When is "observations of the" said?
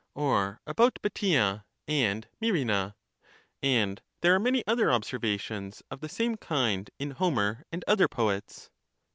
4.91-6.09